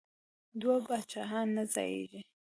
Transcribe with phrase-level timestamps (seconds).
[0.59, 2.21] دوه پاچاهان نه ځاییږي.